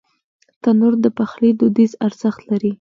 تنور 0.63 0.93
د 1.03 1.05
پخلي 1.17 1.51
دودیز 1.59 1.91
ارزښت 2.07 2.41
لري 2.49 2.69